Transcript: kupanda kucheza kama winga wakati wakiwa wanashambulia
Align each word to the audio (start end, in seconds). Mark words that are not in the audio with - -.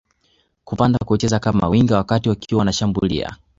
kupanda 0.63 0.99
kucheza 1.05 1.39
kama 1.39 1.67
winga 1.67 1.97
wakati 1.97 2.29
wakiwa 2.29 2.59
wanashambulia 2.59 3.37